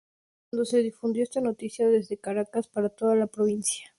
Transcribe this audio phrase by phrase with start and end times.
[0.49, 3.89] Cuando se difundió esta noticia desde Caracas para toda la provincia, estalló la protesta.